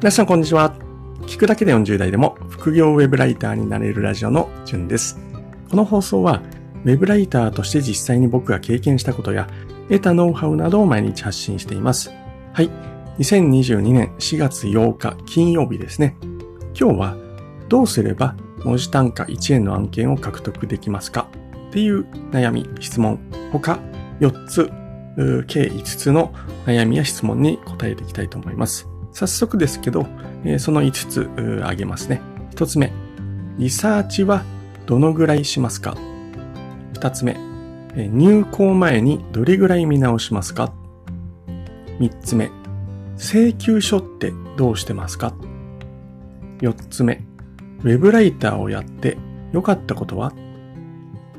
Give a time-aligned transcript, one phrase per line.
[0.00, 0.74] 皆さんこんにちは。
[1.26, 5.18] 聞くだけで40代でも副業ウェブライターになれるラジオのじゅんです。
[5.68, 6.40] この放送は
[6.86, 9.46] ウェブライターとして実際に僕が経験したことや
[9.90, 12.10] 得たノウハウなどを毎日発信しています。
[12.54, 12.70] はい。
[13.18, 16.16] 2022年4月8日金曜日ですね。
[16.74, 17.16] 今日は
[17.68, 21.28] どうすれば文字単価1円の案件を獲得できますか？
[21.68, 23.18] っていう悩み、質問、
[23.52, 23.78] 他
[24.20, 24.70] 4つ、
[25.46, 26.32] 計5つの
[26.64, 28.88] 悩みや質問に答えていきたいと思います。
[29.12, 30.06] 早速ですけど、
[30.58, 31.30] その5つ
[31.62, 32.20] 挙げますね。
[32.54, 32.92] 1つ目、
[33.58, 34.44] リサーチは
[34.86, 35.96] どのぐらいしますか
[36.94, 37.36] ?2 つ目、
[37.96, 40.72] 入校前にどれぐらい見直しますか
[41.98, 42.50] ?3 つ目、
[43.16, 45.34] 請求書ってどうしてますか
[46.60, 47.22] ?4 つ目、
[47.82, 49.16] ウェブライターをやって
[49.52, 50.32] 良かったことは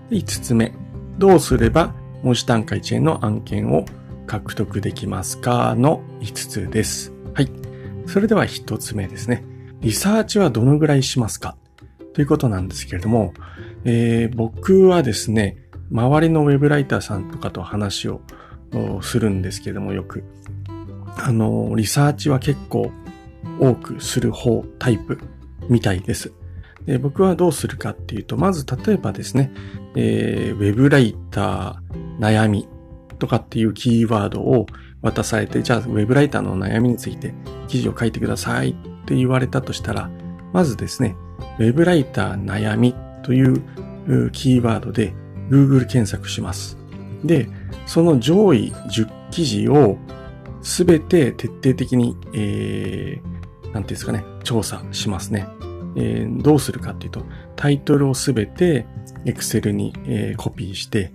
[0.09, 0.73] ?5 つ目、
[1.17, 3.85] どうすれば文字単価1円の案件を
[4.27, 5.75] 獲得できますか？
[5.75, 7.10] の5つです。
[8.07, 9.43] それでは一つ目ですね。
[9.79, 11.55] リサーチはどのぐらいしますか？
[12.13, 13.33] ということなんですけれども、
[13.85, 15.57] えー、僕はですね、
[15.91, 18.21] 周りのウェブライターさんとかと話を
[19.01, 20.23] するんですけれども、よく。
[21.17, 22.91] あの、リサーチは結構
[23.59, 25.19] 多くする方タイプ
[25.69, 26.31] みたいです。
[26.85, 29.51] で僕はどうするかっていうと、まず例えばですね、
[29.95, 32.67] えー、ウェブライター悩み
[33.19, 34.65] とかっていうキーワードを
[35.01, 37.33] 渡されて、じゃあウェブライターの悩みについて
[37.67, 38.73] 記事を書いてくださいっ
[39.05, 40.09] て言われたとしたら、
[40.53, 41.15] まずですね、
[41.59, 43.61] ウェブライター悩みという
[44.31, 45.13] キーワードで
[45.49, 46.77] Google 検索します。
[47.23, 47.49] で、
[47.85, 49.97] その上位10記事を
[50.61, 53.31] すべて徹底的に、えー、な
[53.69, 55.47] んていうんですかね、調査しますね。
[55.95, 58.85] えー、どうするかっていうと、タイトルをすべて
[59.25, 61.11] Excel に、えー、コピーして、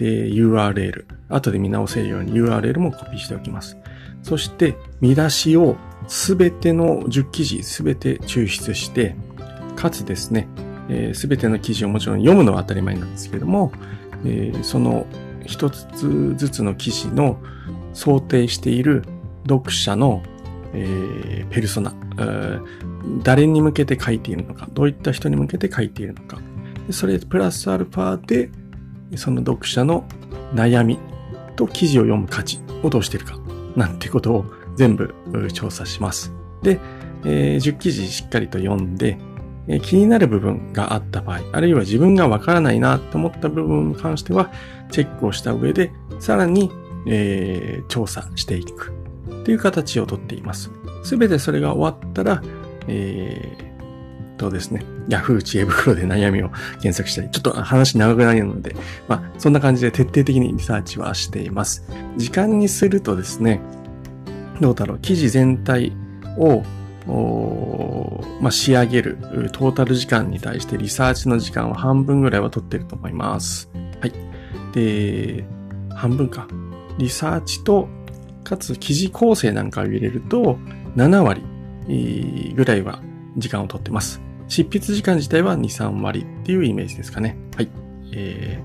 [0.00, 3.76] で、URL、後で見直せるように URL もコピーしておきます。
[4.22, 5.76] そして、見出しを
[6.08, 9.14] すべての10記事すべて抽出して、
[9.76, 10.48] かつですね、
[10.88, 13.72] す、えー、べ、ての記事をもちろん読むのは当たり前なんですけども、
[14.24, 15.06] えー、その
[15.44, 17.38] 一つずつの記事の
[17.92, 19.04] 想定している
[19.46, 20.22] 読者の、
[20.72, 21.92] えー、ペルソナ、
[23.22, 26.38] 誰に向けて書いているのか、どういった人に向けて書いているのか、
[26.88, 28.50] それプラスアルファで、
[29.16, 30.04] その読者の
[30.54, 30.98] 悩み
[31.56, 33.38] と記事を読む価値をどうしているか、
[33.76, 34.44] なんてことを
[34.76, 35.14] 全部
[35.52, 36.32] 調査します。
[36.62, 36.80] で、
[37.24, 39.18] えー、10記事しっかりと読んで、
[39.68, 44.50] えー、気になる部分があった場合、あるいは自分がわからないなと思った部分に関しては、
[44.90, 46.70] チェックをした上で、さらに、
[47.06, 48.92] えー、調査していく
[49.44, 50.70] という形をとっています。
[51.02, 52.42] すべてそれが終わったら、
[52.88, 58.74] えー、とですね、Yahoo 知恵袋で悩みを検索したり、ちょっと話長くなるので、
[59.08, 61.84] まあ、そんな感じで徹底的にリサーチはしています。
[62.16, 63.60] 時間にするとですね、
[64.60, 65.92] どうだろう、記事全体
[66.38, 66.62] を、
[68.40, 69.18] まあ、仕上げる
[69.52, 73.68] トータル時間に対してリサーチの時間は半分ぐらいは取ってると思います。
[74.00, 74.12] はい。
[74.72, 75.44] で、
[75.94, 76.46] 半分か。
[76.98, 77.88] リサーチと、
[78.44, 80.58] かつ記事構成なんかを入れると、
[80.96, 81.42] 7割
[82.54, 83.00] ぐらいは
[83.36, 84.20] 時間を取ってます。
[84.50, 87.36] 執筆時間自体は2、3割っていうイメージですかね。
[87.56, 87.70] はい。
[88.12, 88.60] え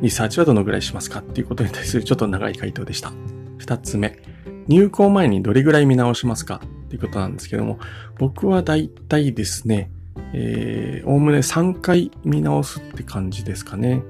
[0.00, 3.12] ー、リサーチはどのぐらいしますかっていうことに対するちょっと長い回答でした。
[3.58, 4.18] 2つ目。
[4.66, 7.78] 入校前にどれぐらい見直しますかっていうことなんですけども、
[8.18, 9.90] 僕はだいたいですね、
[10.32, 14.02] えー、おおむね3回見直すって感じですかね。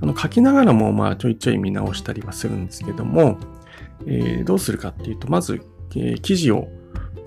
[0.00, 3.38] あの、書きながらもまあちょいちょい見直したりはするんですけども、
[4.06, 5.60] えー、どうするかっていうと、まず、
[5.96, 6.68] えー、記事を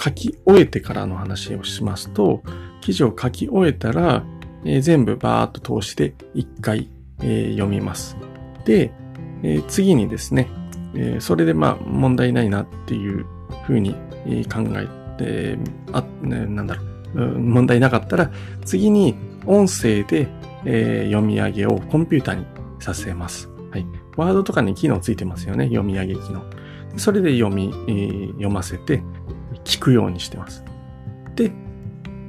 [0.01, 2.41] 書き終えてからの話をしますと、
[2.81, 4.24] 記事を書き終えたら、
[4.63, 6.90] えー、全部バーっと通して1回、
[7.22, 8.18] えー、読みます。
[8.66, 8.91] で、
[9.44, 10.50] えー、次にですね、
[10.96, 13.25] え、それでまあ問題ないなっていう
[13.66, 14.88] ふうに考え
[15.18, 15.58] て、
[15.91, 16.84] あ、なんだろ
[17.16, 18.31] う、問題なかったら、
[18.64, 19.16] 次に
[19.46, 20.28] 音声で、
[20.66, 22.46] え、読み上げをコンピューターに
[22.80, 23.50] させます。
[23.72, 23.85] はい。
[24.16, 25.66] ワードとかに機能ついてますよね。
[25.66, 26.44] 読み上げ機能。
[26.97, 29.03] それで読み、え、読ませて、
[29.64, 30.64] 聞くようにしてます。
[31.35, 31.52] で、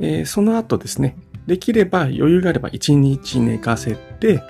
[0.01, 1.17] えー、その後ですね、
[1.47, 4.43] できれば余裕があれば1日寝かせて、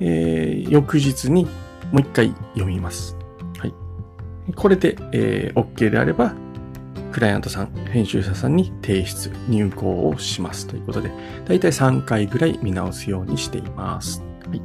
[0.00, 1.44] えー、翌日に
[1.92, 3.16] もう一回読みます。
[3.58, 3.74] はい
[4.56, 6.34] これで、えー、OK であれば、
[7.12, 11.12] クライアントさん、編集者さんに提出、入稿をしますということで、
[11.46, 14.20] だいたい3回ぐらい見直すようにしています。
[14.48, 14.60] はい、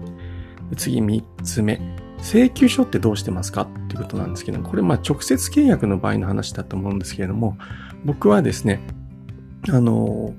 [0.75, 1.79] 次3つ目。
[2.23, 3.61] 請求書ってどうしてますか？
[3.61, 7.55] っていうことなんですけどこれまあ直接契約の場合の話だと思うんですけれども、
[8.03, 8.81] 僕はですね、
[9.69, 10.33] あの、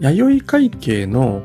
[0.00, 1.42] 弥生会計の、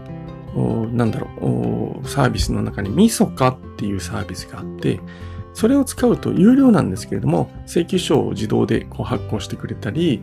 [0.94, 5.00] なんだろう、サービスの中にミソカっていうサービスがあって、
[5.54, 10.22] それを使うと有料なんですけれども、請求書を自動でこう発行してくれたり、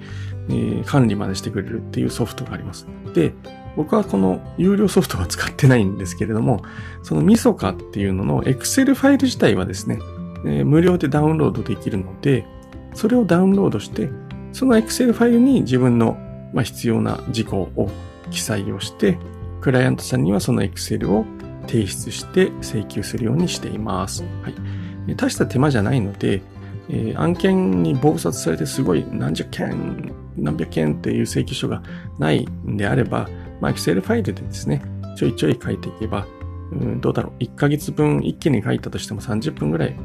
[0.49, 2.87] えー、管理までしてくれるっていうソフトがあります。
[3.15, 3.35] で、
[3.77, 6.63] 僕はこの有料ソフトは使ってないんですけれども、
[7.03, 9.99] そのミソカっていうのの Excel ファイル自体はですね、
[10.47, 12.47] えー、無料でダウンロードできるので、
[12.95, 14.09] それをダウンロードして、
[14.53, 16.17] その Excel ファイルに自分の、
[16.53, 17.91] まあ、必要な事項を
[18.31, 19.19] 記載をして、
[19.61, 21.25] クライアントさんにはその Excel を
[21.67, 24.23] 提出して請求するようにしています。
[24.43, 25.17] はい。
[25.17, 26.43] 大した手間じゃないので、
[26.89, 31.83] えー、案件に暴殺されてすごい何十件、何百件っていう請求書が
[32.19, 33.29] ないんであれば、
[33.61, 34.83] まあ、Excel ファイルでですね、
[35.17, 36.27] ちょいちょい書いていけば、
[36.73, 37.43] うん、どうだろう。
[37.43, 39.97] 1ヶ月分一気に書いたとしても30分ぐらい、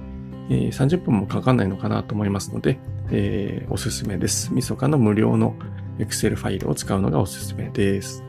[0.49, 2.79] えー、30分もかかんないのかなと思いますので、
[3.11, 4.53] えー、おすすめです。
[4.53, 5.55] みそかの無料の
[5.99, 8.23] Excel ファイルを使うのがおすすめです。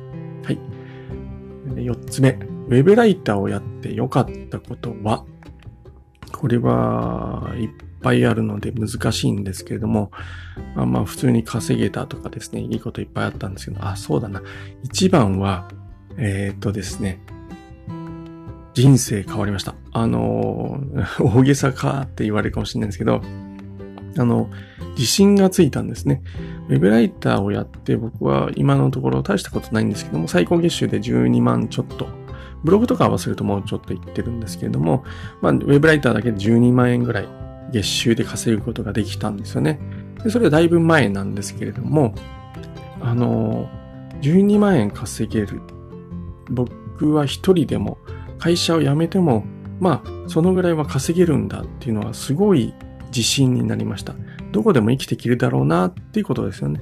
[0.45, 0.59] はい。
[1.75, 5.25] 4つ目、ウェブライターをやって良かったことは、
[6.33, 7.71] これはいっ
[8.03, 10.11] ぱいあるので難しいんですけれども、
[10.75, 14.43] まあまあ普通に稼げたとかですね、いいこといっぱいあったんですけど、あ、そうだな。
[14.83, 15.69] 一番は、
[16.19, 17.21] えー、っとですね、
[18.75, 19.75] 人生変わりました。
[19.93, 20.83] あの、
[21.21, 23.23] 大げさかって言われるかもしれないんですけど、
[24.17, 24.51] あの、
[24.91, 26.23] 自信がついたんですね。
[26.69, 32.07] ウェブライターをやって僕は今のところ大したことないんですけども、最高月収で12万ちょっと。
[32.65, 35.05] ブログとか合わせるともうちょっといってるんですけれども、
[35.41, 37.29] まあ、ウェブライターだけで12万円ぐらい
[37.73, 39.81] 月収で稼ぐことができたんですよね。
[40.23, 42.15] でそれはだいぶ前なんですけれども、
[43.01, 43.69] あの、
[44.21, 45.61] 12万円稼げる。
[46.51, 47.99] 僕は一人でも
[48.39, 49.45] 会社を辞めても、
[49.81, 52.75] まあ、そのぐらいは稼げるんだっていうのはすごい
[53.15, 54.15] 自信になりました。
[54.53, 56.81] どこでも生きていけるだろうなっていうことですよね。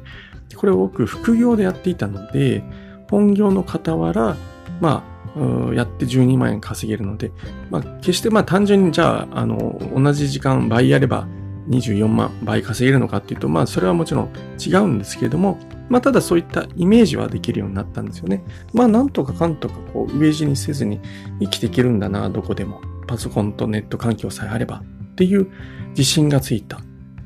[0.56, 2.62] これを僕副業でやっていたので、
[3.10, 4.36] 本業の傍ら、
[4.80, 5.04] ま
[5.36, 7.30] あ、やって12万円稼げるので、
[7.70, 11.28] まあ、決してまあ単純にじゃあ、あの、同じ時間倍やれば
[11.68, 18.42] 24万倍稼げるのかっていうと、まあそれはもちろん違うんですけれども、まあただそういったイメージはできるようになったんですよね。
[18.72, 21.00] まあなんとかかんとかこう、飢え死にせずに
[21.40, 22.80] 生きていけるんだな、どこでも。
[23.06, 25.48] パソコンとネット環境さえあればっていう
[25.90, 26.80] 自信がついた。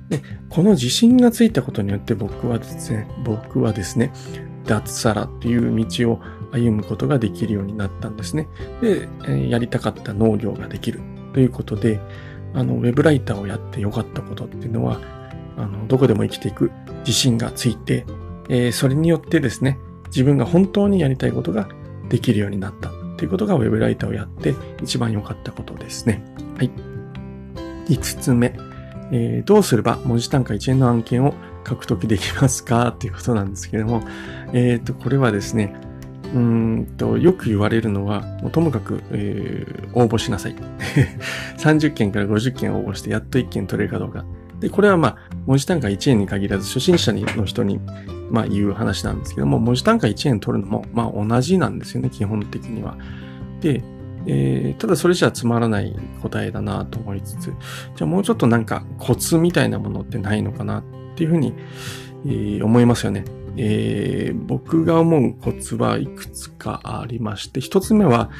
[0.09, 4.13] で、この自信がついたことによって僕はですね、僕はですね、
[4.65, 6.21] 脱サラっていう道を
[6.53, 8.49] 歩むことができるようになったんですね。
[8.81, 9.09] で、
[9.49, 11.01] やりたかった農業ができる
[11.33, 12.01] ということで、
[12.55, 15.01] あの、ウェブライターをやってよかったことっていうのは、
[15.57, 16.71] あの、どこでも生きていく
[17.01, 18.07] 自信がついて、
[18.49, 21.69] えー、それによってですね、自分が本当にやりたいことが
[22.09, 26.23] できるようになったということがウェブライターをやって一番良かったことですね。
[26.57, 26.94] はい。
[27.89, 28.55] 5つ目、
[29.13, 31.35] えー、どうすれば文字単価1円の案件を
[31.65, 32.89] 獲得できますか？
[32.95, 34.03] っていうことなんですけども、
[34.53, 35.75] えっ、ー、と、これはですね、
[36.35, 40.57] うんと、よく言われるのは、もうともかく、えー、応募しなさい。
[41.59, 44.25] 30件から50件応募してやっと1件取れるかどうか。
[44.61, 45.17] で、これはまあ、
[45.47, 47.81] 文字単価1円に限らず、初心者の人に、
[48.31, 52.97] まあ、言う話なんですけども、文字単価1円取るのも、まあ、同じなんですよね、基本的には。
[53.61, 53.83] で、
[54.27, 60.83] えー、ただそれじゃつまらない答えだなと思いつつ、じゃあもうちょっとなんかコツみたいなものってないのかなっ
[61.17, 61.55] ていうふうに、
[62.27, 63.25] えー、思いますよね。
[63.57, 68.31] えー、僕が思うコツはいくつかありまして、一つ目は、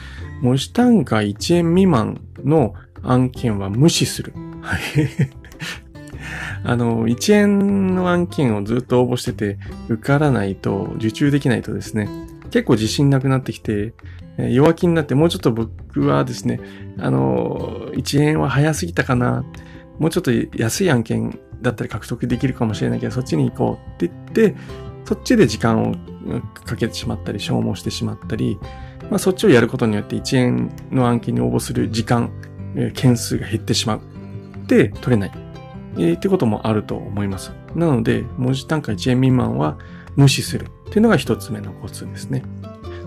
[0.43, 4.33] 文字単価1円未満の案件は無視する。
[4.61, 4.81] はい。
[6.65, 12.09] あの、1円の案件をずっと応募してて、受からないと、受注できないとですね、
[12.51, 13.93] 結構自信なくなってきて、
[14.39, 16.61] 弱気になって、もうちょっと僕はですね、
[16.99, 19.45] あの、1円は早すぎたかな。
[19.99, 24.57] もうちょっと安い案件だったら獲得できるかもしれないけど、そっちに行こうって言って、
[25.05, 25.95] そっちで時間を
[26.65, 28.59] かけてしまったり、消耗してしまったり、
[29.11, 32.33] まあ、そっちをやることによって1円の案件に応募する時間、
[32.95, 34.01] 件数が減ってしまう。
[34.67, 35.33] で、取れない。
[35.97, 37.53] えー、ってこともあると思います。
[37.75, 39.79] なので、文字単価1円未満は
[40.17, 42.43] 無視するっていうのが一つ目のコツですね。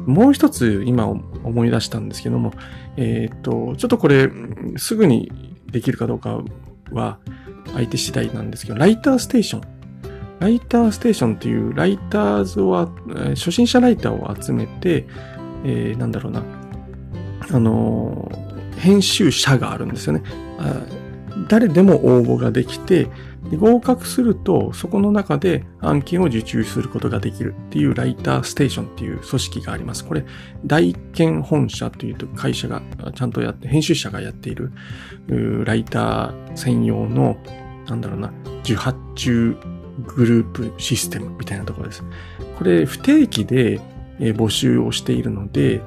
[0.08, 2.54] もう一つ今思い出したんですけども、
[2.96, 4.30] えっ、と、ちょっとこれ
[4.78, 5.32] すぐに
[5.72, 6.42] できるかどうか
[6.92, 7.20] は
[7.74, 9.62] 相手次第なんですけど、ライターステーション。
[10.40, 12.90] ライターステーションっていうライターズを、
[13.36, 15.08] 初心者ライターを集めて、
[15.66, 16.44] えー、なんだろうな、
[17.52, 18.32] あの、
[18.78, 20.24] 編集者があるんですよね。
[21.48, 23.08] 誰でも応募ができて、
[23.56, 30.06] 合格すると、そこの中で案件を受注することができるっていうライターステーションっていう組織があります。
[30.06, 30.26] これ、
[30.66, 32.82] 大研本社というと会社が
[33.16, 34.72] ちゃんとやって、編集者がやっている、
[35.66, 37.38] ライター専用の、
[37.88, 39.56] なんだろうな、受発注
[40.06, 42.04] グループシステムみたいなところです。
[42.58, 43.80] これ、不定期で
[44.20, 45.82] 募集をしているので、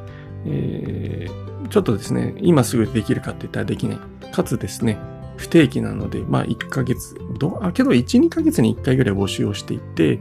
[0.47, 3.99] えー、ちょっとですね、今すぐできるかって言ったらできない。
[4.33, 4.97] かつですね、
[5.41, 10.21] 不定期なので、まあ1ヶ月、どあけど1、2ヶ月に1回ぐらい募集をしていて、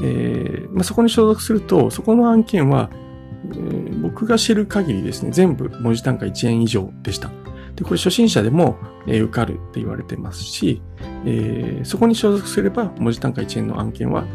[0.00, 7.28] えーまあ、そこに所属すると、そこの案件は、えー、僕が知る限りですね、全部文字単価1円以上でした。
[7.74, 8.78] で、これ初心者でも、
[9.08, 10.80] えー、受かるって言われてますし、
[11.26, 14.26] えー、そこに所属すれば文字単価1円の案件は、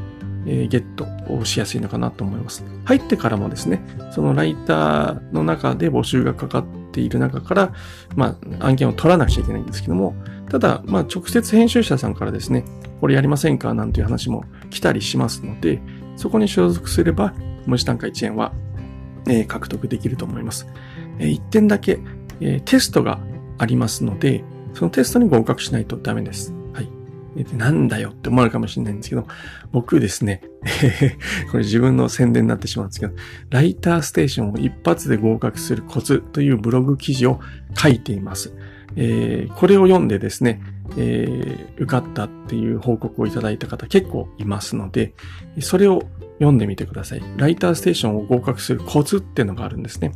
[0.45, 2.65] えー、ゲットをしやすいのかなと思います。
[2.83, 3.81] 入ってからもですね、
[4.11, 7.73] そのライターの中で募集がかかっている中から、
[8.15, 10.15] まあ、案件を取らなくちゃいけないんですけども、
[10.49, 12.63] ただ、まあ、直接編集者さんからですね、
[13.01, 15.81] これやりませんかなんていう話も来たりしますので、
[16.15, 17.33] そこに所属すれば、
[17.65, 18.53] 文字単価1円は、
[19.27, 20.67] えー、獲得できると思います。
[21.19, 21.99] えー、1点だけ、
[22.39, 23.19] えー、テストが
[23.57, 26.56] ありますので、そのテストに合格しないとダメです。
[27.53, 29.27] なんだよって思われるかもしれないんですけど、
[29.71, 30.41] 僕ですね、
[31.51, 33.13] これ自分の宣伝になってしまうんですけど、
[33.49, 37.39] ライターステーションを一発で合格するコツというブログ記事を
[37.75, 38.53] 書いています。
[38.95, 40.61] えー、これを読んでですね、
[40.97, 45.13] えー、受かったっていう報告をいただいた方結構いますので、
[45.59, 46.03] それを
[46.39, 47.21] 読んでみてください。
[47.37, 50.11] ライターステーションを合格するコツっていうのがあるんですね。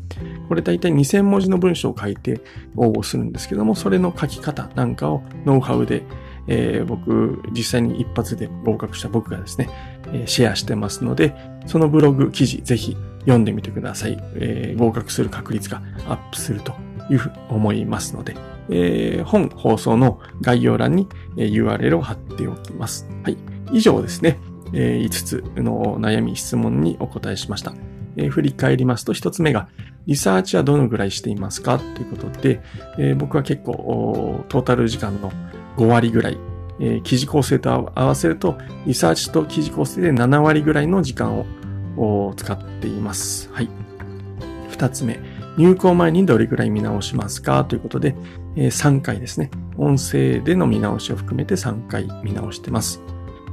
[0.47, 2.41] これ大体2000文字の文章を書いて
[2.75, 6.03] 応募するんですけども、それの書き方なんかをノウハウで、
[6.47, 9.69] えー、僕、実際に一発で合格した僕がですね、
[10.07, 14.17] えー、シェアしてますので、そのブログ記事ぜひ読んでみてください。
[14.35, 16.73] えー、合格する確率がアップすると
[17.09, 18.35] いうふうに思いますので、
[18.69, 23.07] えー、本放送の概要欄に URL を貼っておきます。
[23.23, 23.37] はい。
[23.71, 24.39] 以上ですね。
[24.73, 27.73] えー、5つの悩み、質問にお答えしました。
[28.15, 29.67] えー、振り返りますと、1つ目が、
[30.07, 31.77] リサーチはどのぐらいしていますか？
[31.77, 32.61] ということで、
[32.97, 35.31] えー、僕は結構、トータル時間の
[35.81, 36.37] 5割ぐらい、
[36.79, 41.43] えー、記事構成と合わせると、リサーチと記事構成で7割ぐらいの時間
[41.97, 43.49] を使っています。
[43.51, 43.69] はい。
[44.71, 45.19] 2つ目、
[45.57, 47.65] 入稿前にどれぐらい見直しますか？
[47.65, 48.15] ということで、
[48.55, 49.49] えー、3回ですね。
[49.77, 53.01] 音声での見直しを含めて3回見直してます。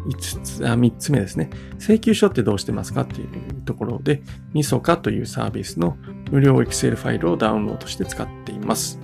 [0.06, 1.50] 5つ、あ、3つ目ですね。
[1.78, 3.02] 請求書ってどうしてますか？
[3.02, 3.28] っていう
[3.64, 5.96] ところで、みそかというサービスの
[6.30, 8.98] 無料 Excel ファイルをダウンロードして使っています。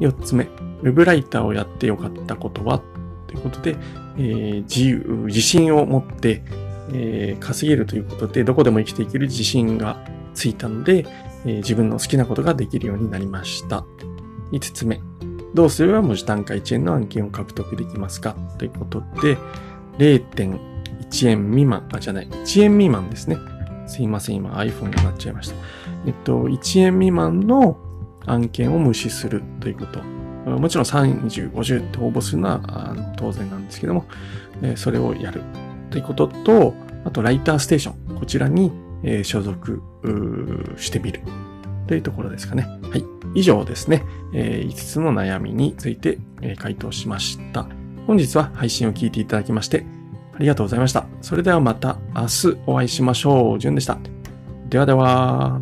[0.00, 0.48] 4つ目、
[0.82, 2.80] Web ライターをやってよかったことは
[3.26, 3.76] ということで、
[4.16, 6.42] えー、自由、自信を持って、
[6.92, 10.04] えー、稼げるということで、どこでも生きていける自信が
[10.34, 11.06] ついたので、
[11.44, 13.84] えー、自分の好きなことができるようになりました。
[14.52, 15.00] 5つ目、
[15.54, 19.36] どうすれば文字単価1円の案件を獲得できますかということで、
[19.98, 23.38] 0.1円未満、あ、じゃない、1円未満ですね。
[23.86, 25.54] すいません、今 iPhone になっちゃいました。
[26.06, 27.78] えっと、1円未満の
[28.26, 30.00] 案件を無視するということ。
[30.46, 34.04] もちろん30、50って応募するのは当然なんですけども、
[34.76, 35.42] それをやる
[35.90, 36.74] ということと、
[37.04, 38.16] あと、ライターステーション。
[38.16, 38.72] こちらに、
[39.22, 39.82] 所属
[40.76, 41.20] してみる
[41.86, 42.66] というところですかね。
[42.90, 43.04] はい。
[43.34, 46.18] 以上ですね、5つの悩みについて、
[46.58, 47.66] 回答しました。
[48.06, 49.84] 本日は配信を聞いていただきまして、
[50.34, 51.06] ありがとうございました。
[51.22, 53.58] それではまた明日お会いしましょう。
[53.58, 53.98] じゅんでした。
[54.68, 55.60] ではでは。